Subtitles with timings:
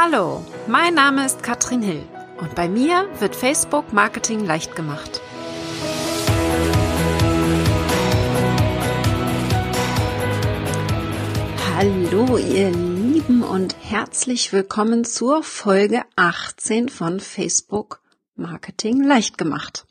[0.00, 2.04] Hallo, mein Name ist Katrin Hill
[2.40, 5.20] und bei mir wird Facebook Marketing leicht gemacht.
[11.74, 18.00] Hallo ihr Lieben und herzlich willkommen zur Folge 18 von Facebook
[18.36, 19.84] Marketing leicht gemacht.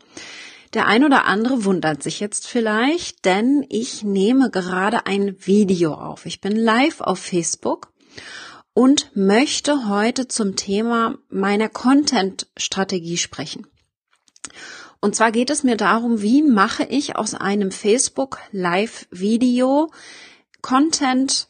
[0.74, 6.26] Der ein oder andere wundert sich jetzt vielleicht, denn ich nehme gerade ein Video auf.
[6.26, 7.90] Ich bin live auf Facebook
[8.78, 13.66] und möchte heute zum Thema meiner Content-Strategie sprechen.
[15.00, 19.90] Und zwar geht es mir darum, wie mache ich aus einem Facebook Live-Video
[20.62, 21.48] Content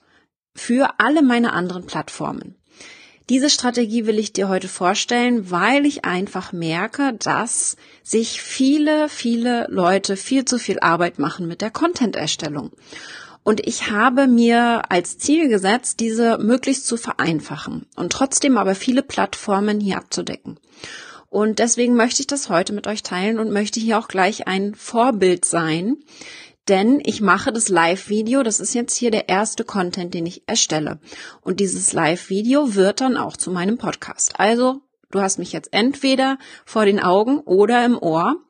[0.56, 2.56] für alle meine anderen Plattformen.
[3.28, 9.68] Diese Strategie will ich dir heute vorstellen, weil ich einfach merke, dass sich viele, viele
[9.70, 12.72] Leute viel zu viel Arbeit machen mit der Content-Erstellung.
[13.48, 19.02] Und ich habe mir als Ziel gesetzt, diese möglichst zu vereinfachen und trotzdem aber viele
[19.02, 20.60] Plattformen hier abzudecken.
[21.30, 24.76] Und deswegen möchte ich das heute mit euch teilen und möchte hier auch gleich ein
[24.76, 25.96] Vorbild sein,
[26.68, 31.00] denn ich mache das Live-Video, das ist jetzt hier der erste Content, den ich erstelle.
[31.40, 34.42] Und dieses Live-Video wird dann auch zu meinem Podcast.
[34.42, 38.44] Also, du hast mich jetzt entweder vor den Augen oder im Ohr.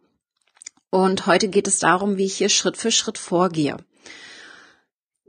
[0.90, 3.78] Und heute geht es darum, wie ich hier Schritt für Schritt vorgehe.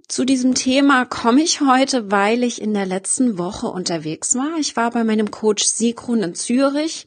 [0.08, 4.56] Zu diesem Thema komme ich heute, weil ich in der letzten Woche unterwegs war.
[4.58, 7.06] Ich war bei meinem Coach Sigrun in Zürich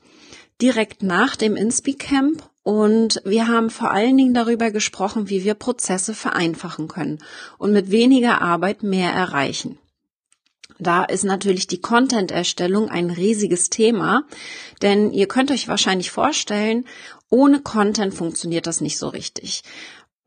[0.61, 5.55] direkt nach dem Inspi Camp und wir haben vor allen Dingen darüber gesprochen, wie wir
[5.55, 7.17] Prozesse vereinfachen können
[7.57, 9.79] und mit weniger Arbeit mehr erreichen.
[10.77, 14.25] Da ist natürlich die Content-Erstellung ein riesiges Thema,
[14.83, 16.85] denn ihr könnt euch wahrscheinlich vorstellen,
[17.29, 19.63] ohne Content funktioniert das nicht so richtig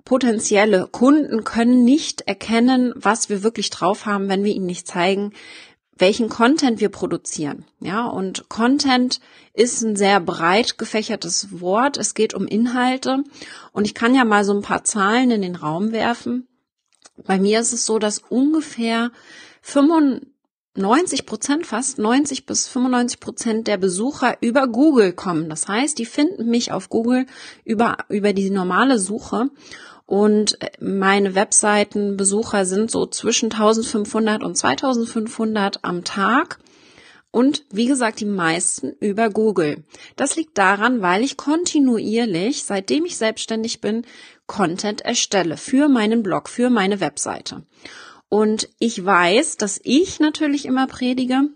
[0.05, 5.33] potenzielle Kunden können nicht erkennen, was wir wirklich drauf haben, wenn wir ihnen nicht zeigen,
[5.97, 7.65] welchen Content wir produzieren.
[7.81, 9.21] Ja, und Content
[9.53, 11.97] ist ein sehr breit gefächertes Wort.
[11.97, 13.23] Es geht um Inhalte.
[13.73, 16.49] Und ich kann ja mal so ein paar Zahlen in den Raum werfen.
[17.17, 19.13] Bei mir ist es so, dass ungefähr
[19.63, 25.49] 95 Prozent, fast 90 bis 95 Prozent der Besucher über Google kommen.
[25.49, 27.27] Das heißt, die finden mich auf Google
[27.65, 29.51] über, über die normale Suche
[30.07, 36.59] und meine Webseitenbesucher sind so zwischen 1500 und 2500 am Tag.
[37.31, 39.83] Und wie gesagt, die meisten über Google.
[40.15, 44.07] Das liegt daran, weil ich kontinuierlich, seitdem ich selbstständig bin,
[44.47, 47.65] Content erstelle für meinen Blog, für meine Webseite.
[48.29, 51.49] Und ich weiß, dass ich natürlich immer predige,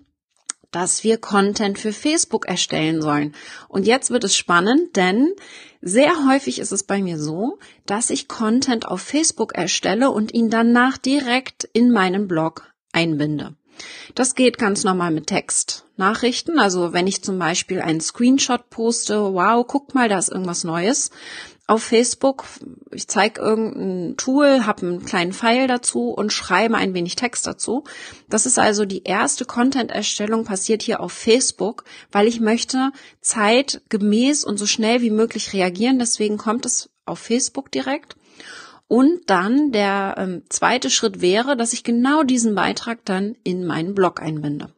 [0.71, 3.35] dass wir Content für Facebook erstellen sollen.
[3.69, 5.33] Und jetzt wird es spannend, denn
[5.81, 10.51] sehr häufig ist es bei mir so, dass ich Content auf Facebook erstelle und ihn
[10.51, 13.55] danach direkt in meinen Blog einbinde.
[14.15, 16.59] Das geht ganz normal mit Textnachrichten.
[16.59, 21.11] Also wenn ich zum Beispiel einen Screenshot poste, wow, guck mal, da ist irgendwas Neues,
[21.69, 22.47] auf Facebook,
[22.93, 27.85] ich zeige irgendein Tool, habe einen kleinen Pfeil dazu und schreibe ein wenig Text dazu.
[28.31, 32.91] Das ist also die erste Content-Erstellung passiert hier auf Facebook, weil ich möchte
[33.21, 35.99] zeitgemäß und so schnell wie möglich reagieren.
[35.99, 38.17] Deswegen kommt es auf Facebook direkt.
[38.89, 43.95] Und dann der ähm, zweite Schritt wäre, dass ich genau diesen Beitrag dann in meinen
[43.95, 44.73] Blog einbinde.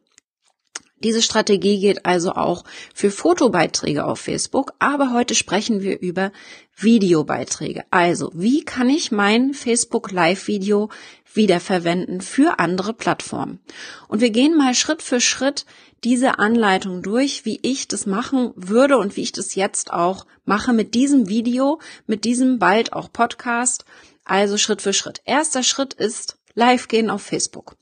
[1.03, 2.63] Diese Strategie geht also auch
[2.93, 6.31] für Fotobeiträge auf Facebook, aber heute sprechen wir über
[6.75, 7.83] Videobeiträge.
[7.91, 10.89] Also, wie kann ich mein Facebook Live Video
[11.33, 13.59] wiederverwenden für andere Plattformen?
[14.07, 15.65] Und wir gehen mal Schritt für Schritt
[16.03, 20.73] diese Anleitung durch, wie ich das machen würde und wie ich das jetzt auch mache
[20.73, 23.85] mit diesem Video, mit diesem bald auch Podcast.
[24.23, 25.21] Also Schritt für Schritt.
[25.25, 27.75] Erster Schritt ist live gehen auf Facebook.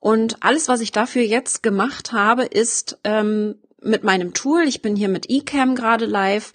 [0.00, 4.96] Und alles, was ich dafür jetzt gemacht habe, ist ähm, mit meinem Tool, ich bin
[4.96, 6.52] hier mit eCam gerade live,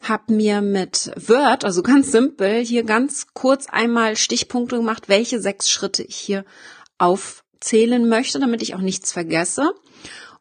[0.00, 5.70] habe mir mit Word, also ganz simpel, hier ganz kurz einmal Stichpunkte gemacht, welche sechs
[5.70, 6.44] Schritte ich hier
[6.98, 9.72] aufzählen möchte, damit ich auch nichts vergesse.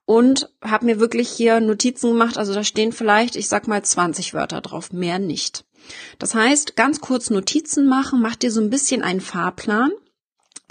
[0.06, 4.34] Und habe mir wirklich hier Notizen gemacht, also da stehen vielleicht, ich sag mal, 20
[4.34, 5.64] Wörter drauf, mehr nicht.
[6.20, 9.91] Das heißt, ganz kurz Notizen machen, mach dir so ein bisschen einen Fahrplan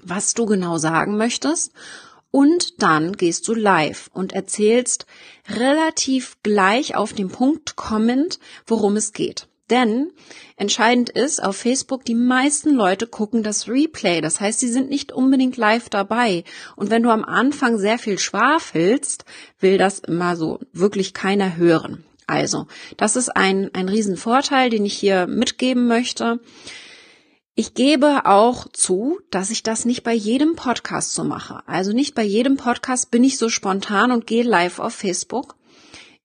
[0.02, 1.72] was du genau sagen möchtest.
[2.30, 5.06] Und dann gehst du live und erzählst
[5.48, 9.48] relativ gleich auf den Punkt kommend, worum es geht.
[9.72, 10.10] Denn
[10.56, 14.20] entscheidend ist auf Facebook, die meisten Leute gucken das Replay.
[14.20, 16.44] Das heißt, sie sind nicht unbedingt live dabei.
[16.76, 19.24] Und wenn du am Anfang sehr viel schwafelst,
[19.60, 22.04] will das immer so wirklich keiner hören.
[22.26, 22.66] Also,
[22.96, 26.40] das ist ein, ein Riesenvorteil, den ich hier mitgeben möchte.
[27.54, 31.62] Ich gebe auch zu, dass ich das nicht bei jedem Podcast so mache.
[31.66, 35.56] Also nicht bei jedem Podcast bin ich so spontan und gehe live auf Facebook.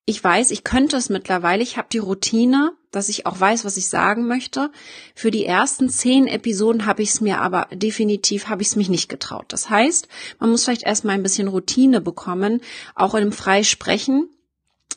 [0.06, 1.63] Ich weiß, ich könnte es mittlerweile.
[1.63, 4.71] Ich habe die Routine, dass ich auch weiß, was ich sagen möchte.
[5.15, 8.88] Für die ersten zehn Episoden habe ich es mir aber definitiv, habe ich es mich
[8.88, 9.47] nicht getraut.
[9.50, 10.07] Das heißt,
[10.39, 12.62] man muss vielleicht erstmal ein bisschen Routine bekommen,
[12.95, 14.29] auch in dem Freisprechen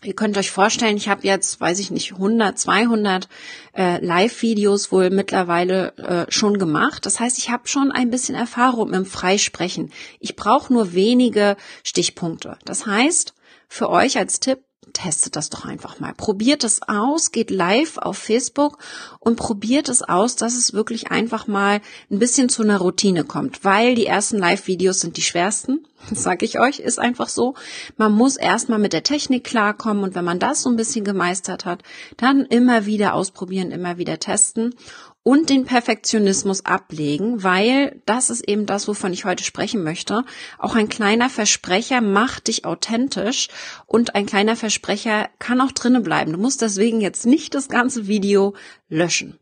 [0.02, 3.28] Ihr könnt euch vorstellen, ich habe jetzt, weiß ich nicht, 100, 200
[3.76, 7.04] äh, Live-Videos wohl mittlerweile äh, schon gemacht.
[7.04, 9.92] Das heißt, ich habe schon ein bisschen Erfahrung im Freisprechen.
[10.18, 12.56] Ich brauche nur wenige Stichpunkte.
[12.64, 13.34] Das heißt,
[13.68, 14.60] für euch als Tipp,
[14.92, 16.14] testet das doch einfach mal.
[16.14, 18.78] Probiert es aus, geht live auf Facebook
[19.18, 23.64] und probiert es aus, dass es wirklich einfach mal ein bisschen zu einer Routine kommt,
[23.64, 25.86] weil die ersten Live-Videos sind die schwersten.
[26.08, 27.54] Das sage ich euch, ist einfach so.
[27.98, 31.66] Man muss erstmal mit der Technik klarkommen und wenn man das so ein bisschen gemeistert
[31.66, 31.82] hat,
[32.16, 34.74] dann immer wieder ausprobieren, immer wieder testen
[35.22, 40.24] und den Perfektionismus ablegen, weil das ist eben das, wovon ich heute sprechen möchte.
[40.58, 43.48] Auch ein kleiner Versprecher macht dich authentisch
[43.86, 46.32] und ein kleiner Versprecher kann auch drinnen bleiben.
[46.32, 48.54] Du musst deswegen jetzt nicht das ganze Video
[48.88, 49.38] löschen.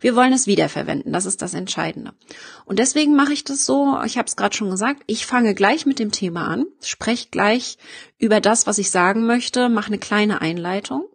[0.00, 2.12] Wir wollen es wiederverwenden, das ist das Entscheidende.
[2.64, 5.86] Und deswegen mache ich das so, ich habe es gerade schon gesagt, ich fange gleich
[5.86, 7.78] mit dem Thema an, spreche gleich
[8.16, 11.08] über das, was ich sagen möchte, mache eine kleine Einleitung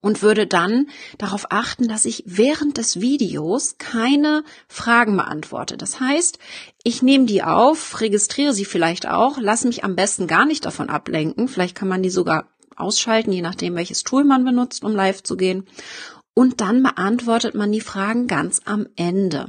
[0.00, 0.86] und würde dann
[1.18, 5.76] darauf achten, dass ich während des Videos keine Fragen beantworte.
[5.76, 6.38] Das heißt,
[6.82, 10.88] ich nehme die auf, registriere sie vielleicht auch, lasse mich am besten gar nicht davon
[10.88, 11.48] ablenken.
[11.48, 15.36] Vielleicht kann man die sogar ausschalten, je nachdem, welches Tool man benutzt, um live zu
[15.36, 15.66] gehen.
[16.32, 19.46] Und dann beantwortet man die Fragen ganz am Ende.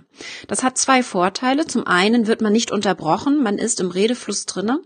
[0.47, 1.65] Das hat zwei Vorteile.
[1.65, 4.81] Zum einen wird man nicht unterbrochen, man ist im Redefluss drinne.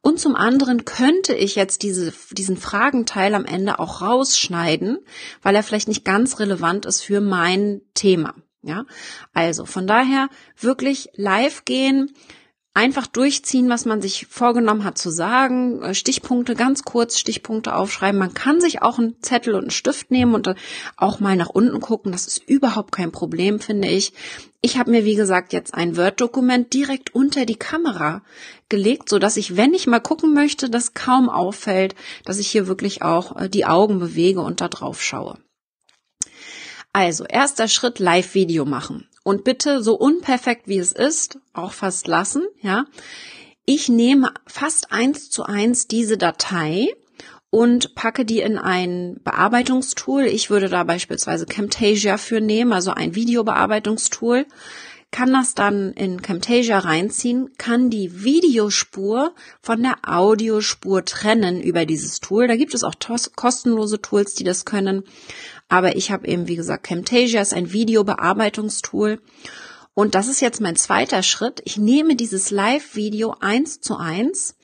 [0.00, 4.98] Und zum anderen könnte ich jetzt diese, diesen Fragenteil am Ende auch rausschneiden,
[5.42, 8.34] weil er vielleicht nicht ganz relevant ist für mein Thema.
[8.62, 8.84] Ja,
[9.32, 12.12] also von daher wirklich live gehen,
[12.78, 18.20] einfach durchziehen, was man sich vorgenommen hat zu sagen, äh, Stichpunkte ganz kurz, Stichpunkte aufschreiben.
[18.20, 20.54] Man kann sich auch einen Zettel und einen Stift nehmen und
[20.96, 22.12] auch mal nach unten gucken.
[22.12, 24.12] Das ist überhaupt kein Problem, finde ich.
[24.60, 28.22] Ich habe mir, wie gesagt, jetzt ein Word-Dokument direkt unter die Kamera
[28.68, 32.68] gelegt, so dass ich, wenn ich mal gucken möchte, das kaum auffällt, dass ich hier
[32.68, 35.36] wirklich auch äh, die Augen bewege und da drauf schaue.
[36.92, 42.46] Also, erster Schritt, Live-Video machen und bitte so unperfekt wie es ist, auch fast lassen,
[42.62, 42.86] ja.
[43.66, 46.88] Ich nehme fast eins zu eins diese Datei
[47.50, 50.22] und packe die in ein Bearbeitungstool.
[50.22, 54.46] Ich würde da beispielsweise Camtasia für nehmen, also ein Videobearbeitungstool
[55.10, 62.20] kann das dann in Camtasia reinziehen, kann die Videospur von der Audiospur trennen über dieses
[62.20, 62.46] Tool.
[62.46, 62.94] Da gibt es auch
[63.34, 65.04] kostenlose Tools, die das können.
[65.68, 69.20] Aber ich habe eben, wie gesagt, Camtasia ist ein Videobearbeitungstool.
[69.94, 71.60] Und das ist jetzt mein zweiter Schritt.
[71.64, 74.56] Ich nehme dieses Live-Video eins zu eins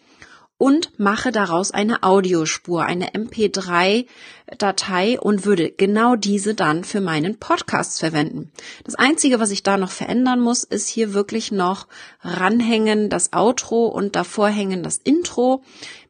[0.56, 7.98] und mache daraus eine Audiospur, eine MP3-Datei und würde genau diese dann für meinen Podcast
[7.98, 8.52] verwenden.
[8.84, 11.88] Das Einzige, was ich da noch verändern muss, ist hier wirklich noch
[12.22, 15.62] ranhängen das Outro und davor hängen das Intro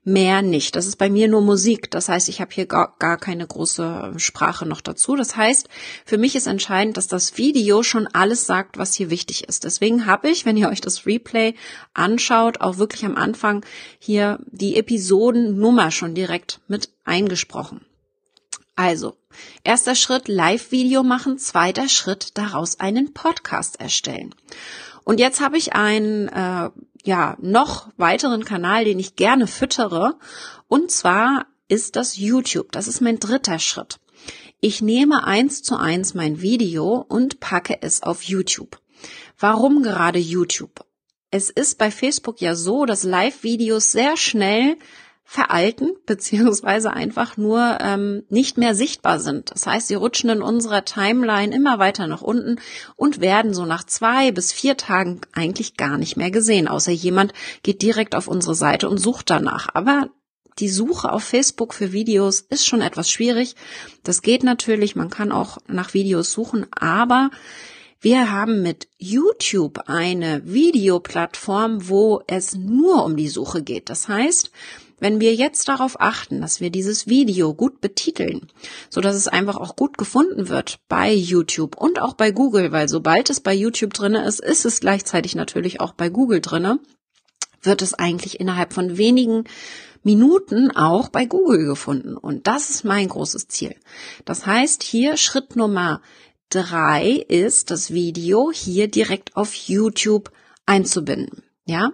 [0.05, 0.77] mehr nicht.
[0.77, 1.91] Das ist bei mir nur Musik.
[1.91, 5.17] Das heißt, ich habe hier gar, gar keine große Sprache noch dazu.
[5.17, 5.69] Das heißt,
[6.05, 9.65] für mich ist entscheidend, dass das Video schon alles sagt, was hier wichtig ist.
[9.65, 11.55] Deswegen habe ich, wenn ihr euch das Replay
[11.95, 13.65] anschaut, auch wirklich am Anfang
[13.99, 17.81] hier die Episodennummer schon direkt mit eingesprochen.
[18.77, 19.17] Also,
[19.63, 24.34] erster Schritt Live-Video machen, zweiter Schritt daraus einen Podcast erstellen.
[25.05, 26.70] Und jetzt habe ich einen äh,
[27.06, 30.19] ja noch weiteren Kanal, den ich gerne füttere.
[30.69, 32.73] Und zwar ist das YouTube.
[32.73, 34.01] Das ist mein dritter Schritt.
[34.61, 38.81] Ich nehme eins zu eins mein Video und packe es auf YouTube.
[39.39, 40.84] Warum gerade YouTube?
[41.31, 44.77] Es ist bei Facebook ja so, dass Live-Videos sehr schnell
[45.25, 49.51] veralten beziehungsweise einfach nur ähm, nicht mehr sichtbar sind.
[49.51, 52.61] Das heißt, sie rutschen in unserer Timeline immer weiter nach unten
[52.97, 57.33] und werden so nach zwei bis vier Tagen eigentlich gar nicht mehr gesehen, außer jemand
[57.63, 59.69] geht direkt auf unsere Seite und sucht danach.
[59.75, 60.11] Aber
[60.61, 63.57] die Suche auf Facebook für Videos ist schon etwas schwierig.
[64.05, 67.31] Das geht natürlich, man kann auch nach Videos suchen, aber
[68.01, 73.89] wir haben mit YouTube eine Videoplattform, wo es nur um die Suche geht.
[73.89, 74.51] Das heißt,
[75.05, 78.49] wenn wir jetzt darauf achten, dass wir dieses Video gut betiteln,
[78.89, 82.89] so dass es einfach auch gut gefunden wird bei YouTube und auch bei Google, weil
[82.89, 86.79] sobald es bei YouTube drinne ist, ist es gleichzeitig natürlich auch bei Google drinne,
[87.61, 89.44] wird es eigentlich innerhalb von wenigen
[90.05, 92.17] Minuten auch bei Google gefunden.
[92.17, 93.77] Und das ist mein großes Ziel.
[94.25, 96.01] Das heißt, hier Schritt Nummer
[96.49, 100.32] drei ist, das Video hier direkt auf YouTube
[100.65, 101.43] einzubinden.
[101.67, 101.93] Ja.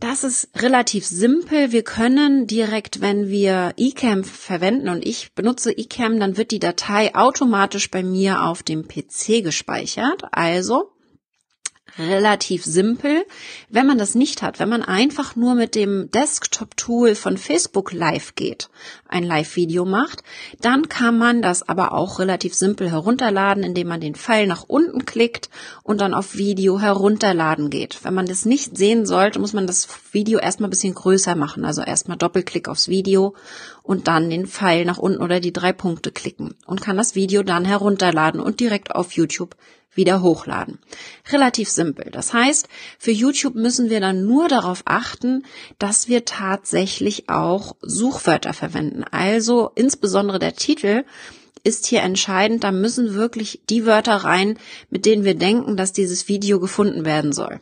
[0.00, 1.72] Das ist relativ simpel.
[1.72, 7.14] Wir können direkt, wenn wir eCam verwenden und ich benutze eCam, dann wird die Datei
[7.14, 10.22] automatisch bei mir auf dem PC gespeichert.
[10.32, 10.90] Also
[11.98, 13.24] relativ simpel.
[13.68, 18.34] Wenn man das nicht hat, wenn man einfach nur mit dem Desktop-Tool von Facebook Live
[18.34, 18.68] geht,
[19.08, 20.22] ein Live-Video macht,
[20.60, 25.04] dann kann man das aber auch relativ simpel herunterladen, indem man den Pfeil nach unten
[25.04, 25.50] klickt
[25.82, 27.98] und dann auf Video herunterladen geht.
[28.02, 31.64] Wenn man das nicht sehen sollte, muss man das Video erstmal ein bisschen größer machen.
[31.64, 33.34] Also erstmal Doppelklick aufs Video
[33.82, 37.42] und dann den Pfeil nach unten oder die drei Punkte klicken und kann das Video
[37.42, 39.56] dann herunterladen und direkt auf YouTube
[39.94, 40.78] wieder hochladen.
[41.30, 42.10] Relativ simpel.
[42.10, 42.68] Das heißt,
[42.98, 45.44] für YouTube müssen wir dann nur darauf achten,
[45.78, 49.04] dass wir tatsächlich auch Suchwörter verwenden.
[49.10, 51.04] Also insbesondere der Titel
[51.64, 52.64] ist hier entscheidend.
[52.64, 54.58] Da müssen wirklich die Wörter rein,
[54.90, 57.60] mit denen wir denken, dass dieses Video gefunden werden soll.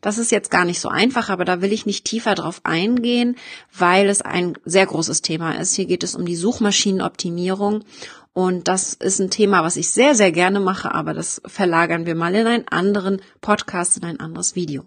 [0.00, 3.36] Das ist jetzt gar nicht so einfach, aber da will ich nicht tiefer drauf eingehen,
[3.76, 5.74] weil es ein sehr großes Thema ist.
[5.74, 7.84] Hier geht es um die Suchmaschinenoptimierung
[8.36, 12.14] und das ist ein Thema, was ich sehr, sehr gerne mache, aber das verlagern wir
[12.14, 14.84] mal in einen anderen Podcast, in ein anderes Video.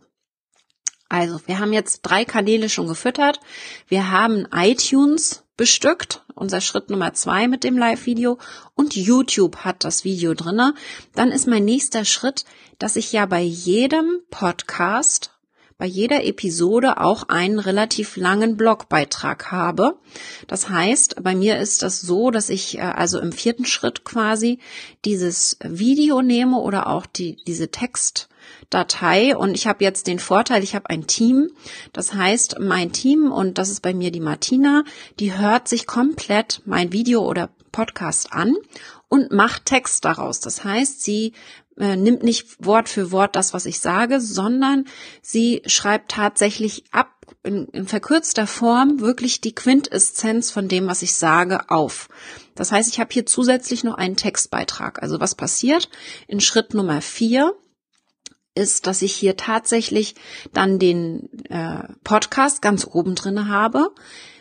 [1.10, 3.40] Also, wir haben jetzt drei Kanäle schon gefüttert.
[3.88, 8.38] Wir haben iTunes bestückt, unser Schritt Nummer zwei mit dem Live-Video
[8.76, 10.76] und YouTube hat das Video drinne.
[11.16, 12.46] Dann ist mein nächster Schritt,
[12.78, 15.32] dass ich ja bei jedem Podcast
[15.80, 19.98] bei jeder Episode auch einen relativ langen Blogbeitrag habe.
[20.46, 24.60] Das heißt, bei mir ist das so, dass ich äh, also im vierten Schritt quasi
[25.06, 30.76] dieses Video nehme oder auch die, diese Textdatei und ich habe jetzt den Vorteil, ich
[30.76, 31.50] habe ein Team.
[31.94, 34.84] Das heißt, mein Team und das ist bei mir die Martina,
[35.22, 38.54] die hört sich komplett mein Video oder Podcast an
[39.08, 40.42] und macht Text daraus.
[40.42, 41.32] Das heißt, sie
[41.80, 44.86] äh, nimmt nicht Wort für Wort das, was ich sage, sondern
[45.22, 47.10] sie schreibt tatsächlich ab
[47.44, 52.10] in, in verkürzter Form wirklich die Quintessenz von dem, was ich sage, auf.
[52.56, 55.02] Das heißt, ich habe hier zusätzlich noch einen Textbeitrag.
[55.02, 55.90] Also was passiert?
[56.28, 57.54] In Schritt Nummer vier
[58.56, 60.16] ist, dass ich hier tatsächlich
[60.54, 63.92] dann den äh, Podcast ganz oben drinne habe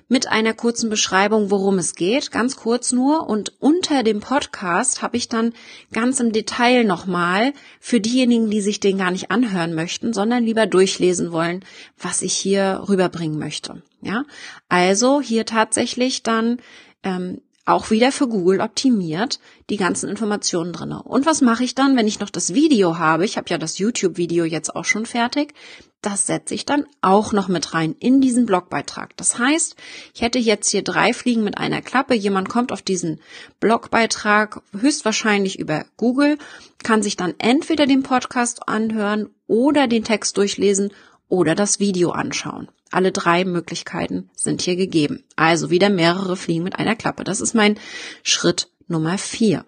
[0.09, 3.29] mit einer kurzen Beschreibung, worum es geht, ganz kurz nur.
[3.29, 5.53] Und unter dem Podcast habe ich dann
[5.93, 10.67] ganz im Detail nochmal für diejenigen, die sich den gar nicht anhören möchten, sondern lieber
[10.67, 11.65] durchlesen wollen,
[11.99, 13.83] was ich hier rüberbringen möchte.
[14.00, 14.25] Ja,
[14.69, 16.59] also hier tatsächlich dann
[17.03, 19.38] ähm, auch wieder für Google optimiert,
[19.70, 21.02] die ganzen Informationen drinne.
[21.02, 23.25] Und was mache ich dann, wenn ich noch das Video habe?
[23.25, 25.54] Ich habe ja das YouTube-Video jetzt auch schon fertig.
[26.00, 29.16] Das setze ich dann auch noch mit rein in diesen Blogbeitrag.
[29.16, 29.76] Das heißt,
[30.14, 32.14] ich hätte jetzt hier drei Fliegen mit einer Klappe.
[32.14, 33.20] Jemand kommt auf diesen
[33.60, 36.38] Blogbeitrag höchstwahrscheinlich über Google,
[36.82, 40.92] kann sich dann entweder den Podcast anhören oder den Text durchlesen
[41.28, 42.68] oder das Video anschauen.
[42.90, 45.25] Alle drei Möglichkeiten sind hier gegeben.
[45.37, 47.25] Also wieder mehrere Fliegen mit einer Klappe.
[47.25, 47.78] Das ist mein
[48.23, 49.64] Schritt Nummer vier.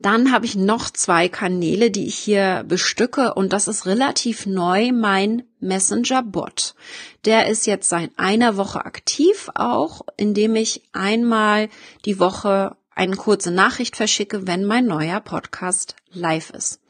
[0.00, 4.92] Dann habe ich noch zwei Kanäle, die ich hier bestücke und das ist relativ neu,
[4.92, 6.76] mein Messenger-Bot.
[7.24, 11.68] Der ist jetzt seit einer Woche aktiv auch, indem ich einmal
[12.04, 16.80] die Woche eine kurze Nachricht verschicke, wenn mein neuer Podcast live ist.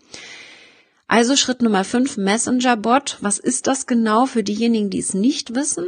[1.11, 3.17] Also Schritt Nummer 5, Messenger-Bot.
[3.23, 5.87] Was ist das genau für diejenigen, die es nicht wissen?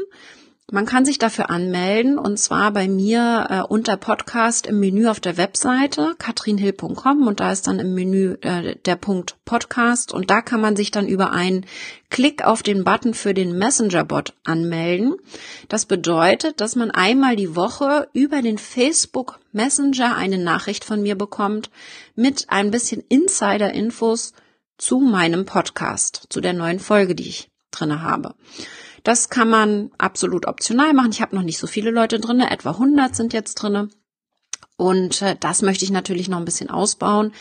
[0.73, 5.21] Man kann sich dafür anmelden und zwar bei mir äh, unter Podcast im Menü auf
[5.21, 10.41] der Webseite katrinhill.com und da ist dann im Menü äh, der Punkt Podcast und da
[10.41, 11.67] kann man sich dann über einen
[12.09, 15.17] Klick auf den Button für den Messenger-Bot anmelden.
[15.69, 21.17] Das bedeutet, dass man einmal die Woche über den Facebook Messenger eine Nachricht von mir
[21.17, 21.69] bekommt
[22.15, 24.33] mit ein bisschen Insider-Infos
[24.81, 28.35] zu meinem Podcast, zu der neuen Folge, die ich drinne habe.
[29.05, 31.13] Das kann man absolut optional machen.
[31.13, 33.91] Ich habe noch nicht so viele Leute drinne, etwa 100 sind jetzt drinne.
[34.81, 37.33] Und äh, das möchte ich natürlich noch ein bisschen ausbauen.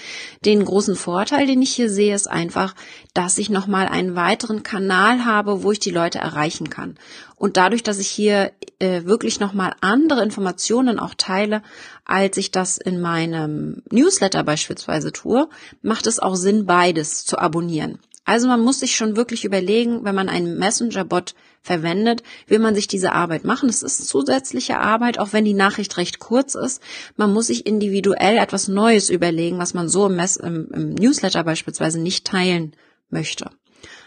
[0.43, 2.75] Den großen Vorteil, den ich hier sehe, ist einfach,
[3.13, 6.97] dass ich nochmal einen weiteren Kanal habe, wo ich die Leute erreichen kann.
[7.37, 11.63] Und dadurch, dass ich hier äh, wirklich nochmal andere Informationen auch teile,
[12.03, 15.47] als ich das in meinem Newsletter beispielsweise tue,
[15.81, 17.99] macht es auch Sinn, beides zu abonnieren.
[18.29, 21.33] Also man muss sich schon wirklich überlegen, wenn man einen Messenger-Bot
[21.63, 23.69] verwendet, will man sich diese Arbeit machen.
[23.69, 26.79] Es ist zusätzliche Arbeit, auch wenn die Nachricht recht kurz ist.
[27.17, 31.43] Man muss sich individuell etwas Neues überlegen, was man so im, Mess im, im Newsletter
[31.43, 32.75] beispielsweise nicht teilen
[33.09, 33.49] möchte.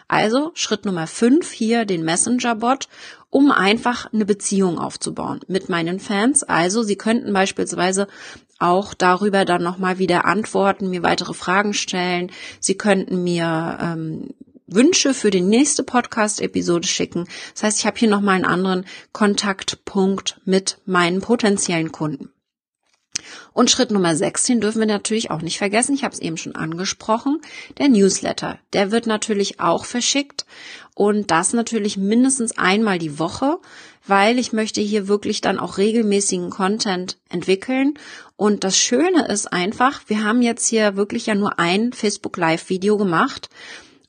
[0.07, 2.87] Also Schritt Nummer fünf hier den Messenger-Bot
[3.33, 6.43] um einfach eine Beziehung aufzubauen mit meinen Fans.
[6.43, 8.07] Also sie könnten beispielsweise
[8.59, 12.31] auch darüber dann nochmal wieder antworten, mir weitere Fragen stellen.
[12.61, 14.35] Sie könnten mir ähm,
[14.67, 17.27] Wünsche für die nächste Podcast-Episode schicken.
[17.55, 22.31] Das heißt, ich habe hier nochmal einen anderen Kontaktpunkt mit meinen potenziellen Kunden.
[23.53, 25.95] Und Schritt Nummer 16 dürfen wir natürlich auch nicht vergessen.
[25.95, 27.41] Ich habe es eben schon angesprochen.
[27.79, 28.59] Der Newsletter.
[28.73, 30.47] Der wird natürlich auch verschickt.
[30.95, 33.59] Und das natürlich mindestens einmal die Woche,
[34.07, 37.95] weil ich möchte hier wirklich dann auch regelmäßigen Content entwickeln.
[38.37, 42.69] Und das Schöne ist einfach, wir haben jetzt hier wirklich ja nur ein Facebook Live
[42.69, 43.49] Video gemacht.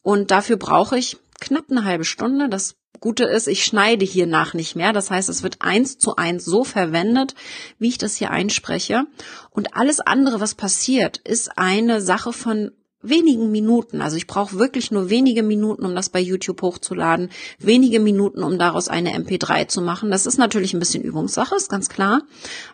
[0.02, 2.50] Und dafür brauche ich knapp eine halbe Stunde.
[2.50, 4.94] Das Gute ist, ich schneide hier nach nicht mehr.
[4.94, 7.36] Das heißt, es wird eins zu eins so verwendet,
[7.78, 9.04] wie ich das hier einspreche.
[9.50, 12.72] Und alles andere, was passiert, ist eine Sache von
[13.04, 14.02] wenigen Minuten.
[14.02, 17.30] Also ich brauche wirklich nur wenige Minuten, um das bei YouTube hochzuladen,
[17.60, 20.10] wenige Minuten, um daraus eine MP3 zu machen.
[20.10, 22.22] Das ist natürlich ein bisschen Übungssache, ist ganz klar.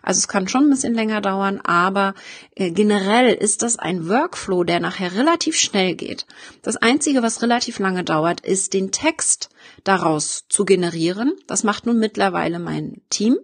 [0.02, 2.14] Also es kann schon ein bisschen länger dauern, aber
[2.54, 6.26] äh, generell ist das ein Workflow, der nachher relativ schnell geht.
[6.62, 9.50] Das Einzige, was relativ lange dauert, ist den Text
[9.84, 11.34] daraus zu generieren.
[11.46, 13.36] Das macht nun mittlerweile mein Team.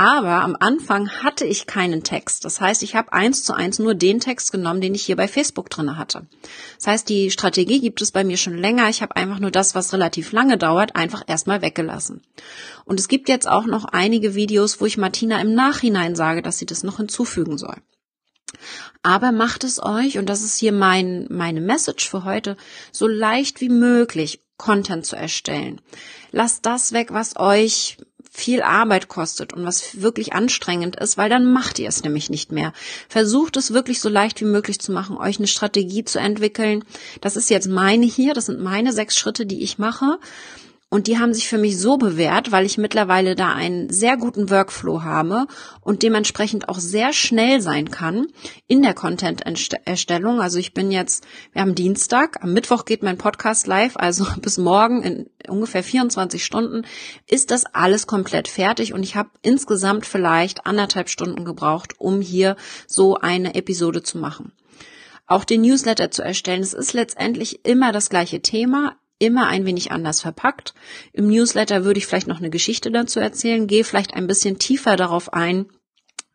[0.00, 2.44] Aber am Anfang hatte ich keinen Text.
[2.44, 5.26] Das heißt, ich habe eins zu eins nur den Text genommen, den ich hier bei
[5.26, 6.28] Facebook drinne hatte.
[6.76, 8.88] Das heißt, die Strategie gibt es bei mir schon länger.
[8.88, 12.22] Ich habe einfach nur das, was relativ lange dauert, einfach erstmal weggelassen.
[12.84, 16.58] Und es gibt jetzt auch noch einige Videos, wo ich Martina im Nachhinein sage, dass
[16.58, 17.78] sie das noch hinzufügen soll.
[19.02, 22.56] Aber macht es euch, und das ist hier mein, meine Message für heute,
[22.92, 25.80] so leicht wie möglich Content zu erstellen.
[26.30, 27.96] Lasst das weg, was euch
[28.38, 32.52] viel Arbeit kostet und was wirklich anstrengend ist, weil dann macht ihr es nämlich nicht
[32.52, 32.72] mehr.
[33.08, 36.84] Versucht es wirklich so leicht wie möglich zu machen, euch eine Strategie zu entwickeln.
[37.20, 40.18] Das ist jetzt meine hier, das sind meine sechs Schritte, die ich mache.
[40.90, 44.48] Und die haben sich für mich so bewährt, weil ich mittlerweile da einen sehr guten
[44.48, 45.46] Workflow habe
[45.82, 48.28] und dementsprechend auch sehr schnell sein kann
[48.68, 50.40] in der Content-Erstellung.
[50.40, 54.56] Also ich bin jetzt, wir haben Dienstag, am Mittwoch geht mein Podcast live, also bis
[54.56, 56.86] morgen in ungefähr 24 Stunden
[57.26, 62.56] ist das alles komplett fertig und ich habe insgesamt vielleicht anderthalb Stunden gebraucht, um hier
[62.86, 64.52] so eine Episode zu machen
[65.30, 66.62] auch den Newsletter zu erstellen.
[66.62, 70.74] Es ist letztendlich immer das gleiche Thema immer ein wenig anders verpackt.
[71.12, 74.96] Im Newsletter würde ich vielleicht noch eine Geschichte dazu erzählen, gehe vielleicht ein bisschen tiefer
[74.96, 75.66] darauf ein,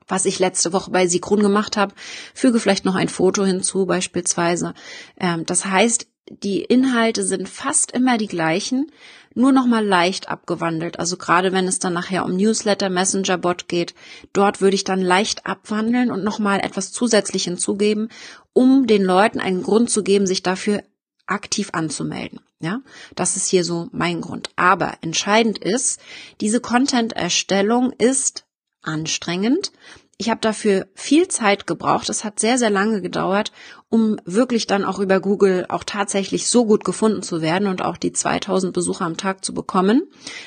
[0.07, 1.95] was ich letzte Woche bei Sigrun gemacht habe,
[2.33, 4.73] füge vielleicht noch ein Foto hinzu beispielsweise.
[5.19, 8.91] Ähm, das heißt, die Inhalte sind fast immer die gleichen,
[9.35, 10.99] nur noch mal leicht abgewandelt.
[10.99, 13.93] Also gerade wenn es dann nachher um Newsletter, Messenger Bot geht,
[14.31, 18.09] dort würde ich dann leicht abwandeln und noch mal etwas zusätzlich hinzugeben,
[18.53, 20.83] um den Leuten einen Grund zu geben, sich dafür
[21.25, 22.39] aktiv anzumelden.
[22.63, 22.79] Ja,
[23.13, 24.49] das ist hier so mein Grund.
[24.55, 25.99] Aber entscheidend ist,
[26.39, 28.45] diese Content-Erstellung ist
[28.81, 29.73] anstrengend.
[30.17, 32.07] Ich habe dafür viel Zeit gebraucht.
[32.07, 33.51] Es hat sehr, sehr lange gedauert,
[33.89, 37.97] um wirklich dann auch über Google auch tatsächlich so gut gefunden zu werden und auch
[37.97, 40.03] die 2000 Besucher am Tag zu bekommen.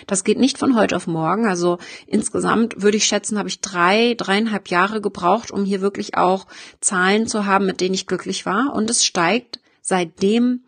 [0.07, 1.46] Das geht nicht von heute auf morgen.
[1.46, 1.76] Also
[2.07, 6.46] insgesamt würde ich schätzen, habe ich drei, dreieinhalb Jahre gebraucht, um hier wirklich auch
[6.81, 8.72] Zahlen zu haben, mit denen ich glücklich war.
[8.74, 10.62] Und es steigt seitdem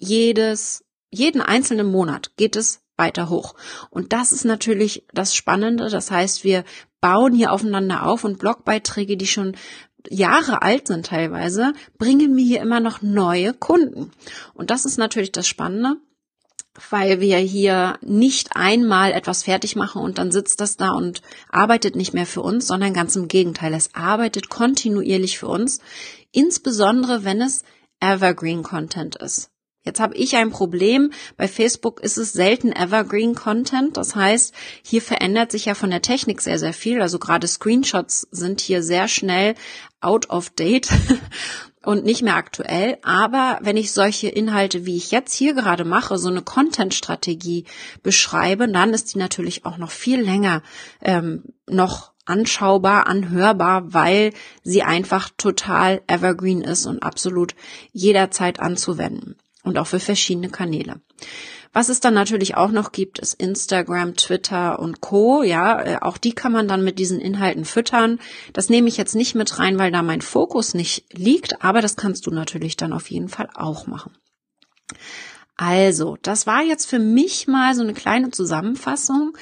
[0.00, 3.54] jedes, jeden einzelnen Monat geht es weiter hoch.
[3.90, 5.88] Und das ist natürlich das Spannende.
[5.88, 6.64] Das heißt, wir
[7.00, 9.56] bauen hier aufeinander auf und Blogbeiträge, die schon
[10.08, 14.10] Jahre alt sind teilweise, bringen mir hier immer noch neue Kunden.
[14.54, 15.96] Und das ist natürlich das Spannende
[16.90, 21.96] weil wir hier nicht einmal etwas fertig machen und dann sitzt das da und arbeitet
[21.96, 25.80] nicht mehr für uns, sondern ganz im Gegenteil, es arbeitet kontinuierlich für uns,
[26.32, 27.64] insbesondere wenn es
[28.00, 29.50] Evergreen Content ist.
[29.82, 31.10] Jetzt habe ich ein Problem.
[31.38, 33.96] Bei Facebook ist es selten Evergreen Content.
[33.96, 37.00] Das heißt, hier verändert sich ja von der Technik sehr, sehr viel.
[37.00, 39.54] Also gerade Screenshots sind hier sehr schnell
[40.02, 40.90] out of date
[41.82, 42.98] und nicht mehr aktuell.
[43.02, 47.64] Aber wenn ich solche Inhalte, wie ich jetzt hier gerade mache, so eine Content-Strategie
[48.02, 50.62] beschreibe, dann ist die natürlich auch noch viel länger
[51.00, 57.54] ähm, noch anschaubar, anhörbar, weil sie einfach total evergreen ist und absolut
[57.92, 61.00] jederzeit anzuwenden und auch für verschiedene Kanäle.
[61.72, 65.44] Was es dann natürlich auch noch gibt, ist Instagram, Twitter und Co.
[65.44, 68.18] Ja, äh, auch die kann man dann mit diesen Inhalten füttern.
[68.52, 71.94] Das nehme ich jetzt nicht mit rein, weil da mein Fokus nicht liegt, aber das
[71.94, 74.12] kannst du natürlich dann auf jeden Fall auch machen.
[75.56, 79.36] Also, das war jetzt für mich mal so eine kleine Zusammenfassung.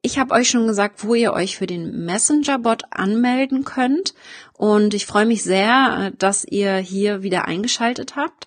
[0.00, 4.14] Ich habe euch schon gesagt, wo ihr euch für den Messenger-Bot anmelden könnt.
[4.52, 8.46] Und ich freue mich sehr, äh, dass ihr hier wieder eingeschaltet habt.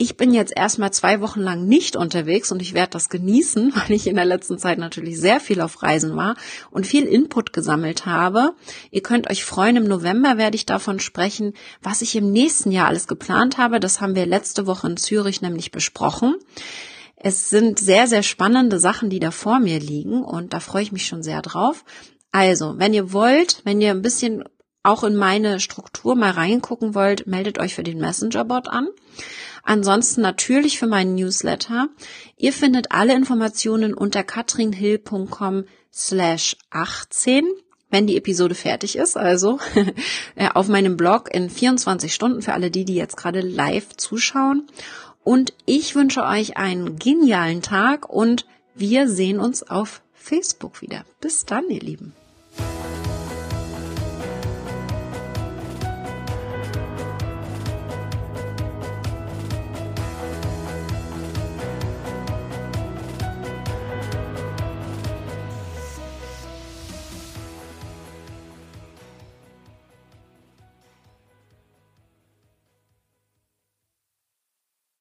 [0.00, 3.94] Ich bin jetzt erstmal zwei Wochen lang nicht unterwegs und ich werde das genießen, weil
[3.94, 6.36] ich in der letzten Zeit natürlich sehr viel auf Reisen war
[6.70, 8.54] und viel Input gesammelt habe.
[8.90, 12.88] Ihr könnt euch freuen, im November werde ich davon sprechen, was ich im nächsten Jahr
[12.88, 13.78] alles geplant habe.
[13.78, 16.34] Das haben wir letzte Woche in Zürich nämlich besprochen.
[17.16, 20.92] Es sind sehr, sehr spannende Sachen, die da vor mir liegen und da freue ich
[20.92, 21.84] mich schon sehr drauf.
[22.32, 24.44] Also, wenn ihr wollt, wenn ihr ein bisschen
[24.82, 28.88] auch in meine Struktur mal reingucken wollt, meldet euch für den Messenger-Bot an.
[29.62, 31.88] Ansonsten natürlich für meinen Newsletter.
[32.36, 37.44] Ihr findet alle Informationen unter katrinhill.com slash 18
[37.90, 39.58] wenn die Episode fertig ist, also
[40.36, 44.68] äh, auf meinem Blog in 24 Stunden für alle die, die jetzt gerade live zuschauen.
[45.22, 51.04] Und ich wünsche euch einen genialen Tag und wir sehen uns auf Facebook wieder.
[51.20, 52.14] Bis dann, ihr Lieben.